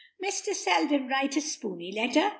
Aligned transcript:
"Mr. 0.19 0.55
Selden 0.55 1.07
write 1.09 1.37
a 1.37 1.41
spooney 1.41 1.91
letter! 1.93 2.29